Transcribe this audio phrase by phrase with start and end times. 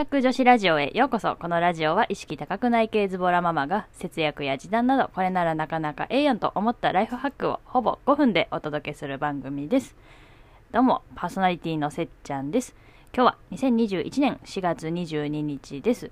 [0.00, 1.36] 約女子ラジオへようこそ。
[1.36, 9.94] このラジオは意識高くない系ズボラママが節約や時短などこれならなかなかええやんと思ったライフハックをほぼ5分でお届けする番組です。
[10.72, 12.74] どうも、パーソナリティのせっちゃんです。
[13.14, 16.10] 今日は2021年4月22日です。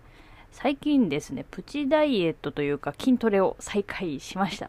[0.52, 4.68] 最近ですね、プチダイエットというか筋トレを再開しました。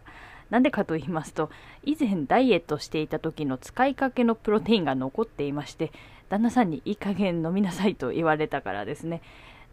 [0.49, 1.49] なんでかと言いますと、
[1.83, 5.91] 以前ダイエットしていた時の使いかけのプロテインが残っていまして、
[6.29, 9.21] 旦那さんにいい加減飲みなさいと言われたからですね。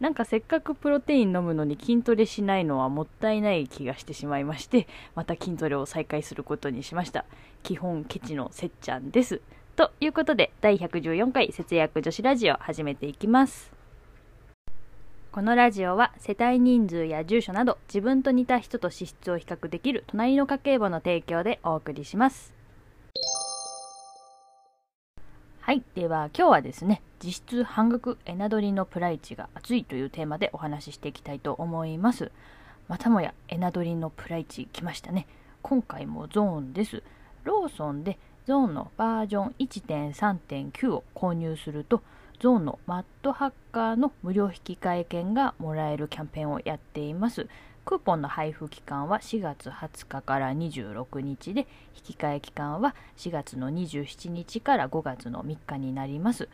[0.00, 7.24] なんかせっかくプロテイン飲むのに筋トレしないのはもったいない気がしてしまいまして、また筋トレを再開することにしました。
[7.62, 9.40] 基本ケチのせっちゃんです。
[9.74, 13.75] ということで、第114回節約女子ラジオ始めていきます。
[15.36, 22.54] このラジオは世帯人数や住所など自分と似た人と資質を比較できる隣の家計簿の提供でお送りします。
[25.60, 25.82] はい。
[25.94, 32.32] では今日はですね、実質半額エナドリのプライチが熱いというテーマでお話ししていきたいと思います。
[32.88, 35.26] またもやエナドリのプライチ来ましたね。
[35.60, 37.02] 今回もゾーンです。
[37.44, 42.00] ローソンでゾーンのバージョン1.3.9を購入すると、
[42.38, 47.48] ゾーンのマットハッカーの無料引換券がもらえるキャンペーンをやっています。
[47.86, 56.48] クーポンの配布期間は4月20日から26日で、引き換え期間は4月の27日から5月の3日になります。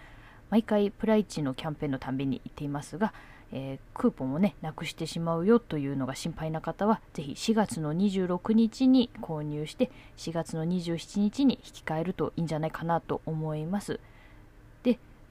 [0.51, 3.13] 毎回プライチのキャンペーンのたんびに言っていますが、
[3.51, 13.99] えークーポンをね、なくしてしまうよというのが心配な方は、ぜひ4月の26日に購入して、4月の27日に引き換えるといいんじゃないかなと思います。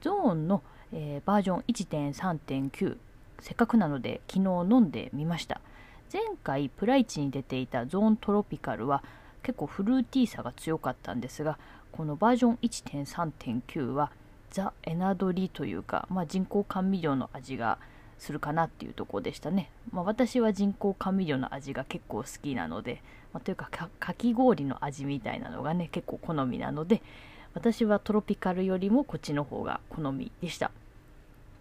[0.02, 2.98] ゾーンの、えーバージョン1.3.9
[3.40, 5.60] せっかくなので昨日飲んでみました。
[6.12, 9.02] 前回プライチに出ていたゾーントロピカルは
[9.42, 11.58] 結構フルーティーさが強かったんですが
[11.90, 14.10] このバージョン1.3.9は
[14.50, 17.78] ザ・エナドリというか、まあ、人工甘味料の味が
[18.18, 23.02] するかなっていうところでしたね、まあ、私は人工甘味料の味が結構好きなので、
[23.32, 27.02] まあ、というかかかき氷の味みたいなのがね結構好みなので
[27.54, 30.70] 私はトロピカルよりもこっちの方が好みでした。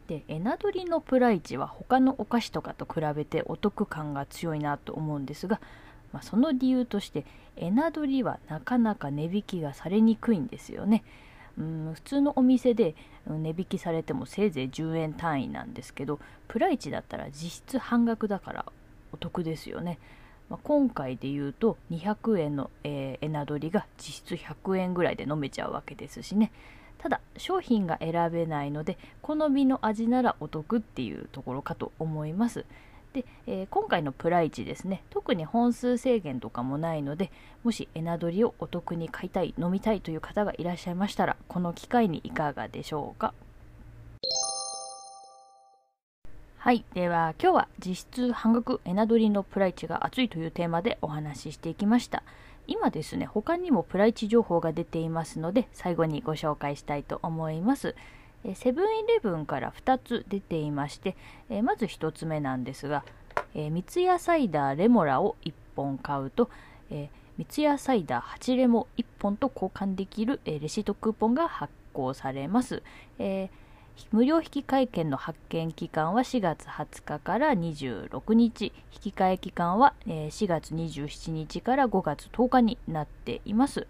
[0.08, 5.62] でエナドリのプライチは他のお菓子とかと比べてお得感が強いなと思うんですが、
[6.12, 7.26] まあ、その理由として
[7.56, 11.04] エナドリはなかなか値引きがされにくいんですよね。
[11.58, 12.96] うん普通のお店で
[13.28, 18.66] 値引きされてもせいぜい10円単位なんですけどプライチだったら実質半額だから
[19.12, 20.00] お得ですよね。
[20.52, 26.52] まあ、今回で言うと200円の、えーエナドリが実質100円ぐらいで飲めちゃうわけですしね。
[26.98, 32.66] ただ商品が選べないので好みの味ならお得っていうところかと思います。
[33.14, 35.04] で、えー今回のプライチですね。
[35.10, 37.32] 特に本数制限とかもないので
[37.64, 43.34] もしエナドリをお得に買いたい飲みたいという方がいらっしゃいましたらこの機会にいかがでしょうか？
[46.64, 46.86] はい。
[46.94, 52.22] では、今日は実質半額エナドリのプライチが熱いというテーマでお話ししていきました。
[52.68, 57.96] 今ですね、他にもプライチ情報が出ていますので、最後にご紹介したいと思います。
[58.54, 61.18] セブンイレブンから2つ出ていまして、
[61.50, 63.04] えまず1つ目なんですが、
[63.56, 66.52] え三ツ矢サイダーレモラを1本買うと、
[66.92, 72.84] え三ツ矢サイダー8レモ1本と交換できる、えレシートクーポンが発行されます。
[73.18, 73.71] えー
[74.12, 78.74] 無料引き換え券の発券期間は4月20日から26日。
[78.94, 83.88] 引き換え期間はえ4月27日から5月10日になっています。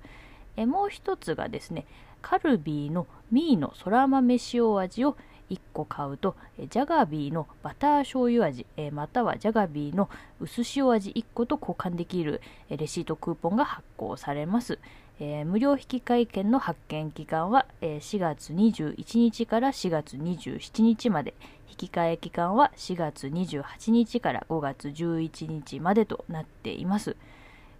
[0.57, 1.85] えもう一つがですね
[2.21, 5.17] カルビーのミーのそら豆塩味を
[5.51, 14.79] 1個買うとえジャガビーのバター醤油味えーまたはジャガビーの薄塩味1個と交換できるえレシートクーポンが発行されます。
[15.19, 21.33] えー無料引換券の発券期間は、えー4月21日から4月27日まで。
[21.79, 27.15] 引換期間は4月28日から5月11日までとなっています。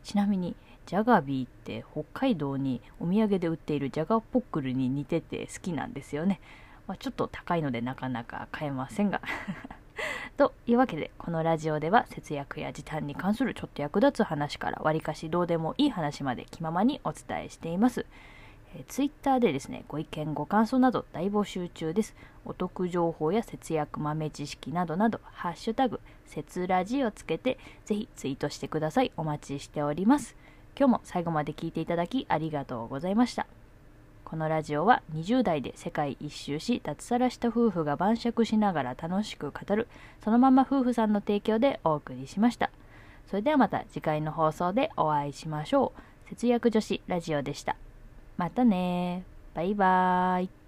[0.03, 0.56] ちなみに
[0.86, 6.40] ジャガビーって北海道にお土産で売っているジャガポックルに似てて好きなんですよね、
[6.91, 9.22] まあ、ちょっと高いのでなかなか買えませんが
[10.35, 18.05] というわけでこのラジオでは節約や時短に関するちょっと役立つ話からわりかしどうでもいい話まで気ままにお伝えしています、
[18.76, 22.14] えー、ツイッターでですねご意見ご感想など大募集中です。
[22.43, 29.14] お得情報や節約豆知識などなどハッシュタグ節ラジをつけてぜひツイートしてください。
[29.16, 30.35] お待ちしております。
[30.78, 33.47] 今日も最後まで聞いていただきありがとうございました。
[34.32, 39.90] このラジオは20代で世界一周し脱サラした夫婦が晩酌しながら楽しく語る
[40.24, 42.72] そのまま夫婦さんの提供でお送りしました。
[43.30, 45.92] それではまた次回の放送でお会いしましょ
[46.26, 46.30] う。
[46.30, 47.76] 節約女子ラジオでした。
[48.38, 50.60] またねバイバーイ。